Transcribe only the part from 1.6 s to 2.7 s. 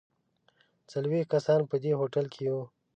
په دې هوټل کې یو.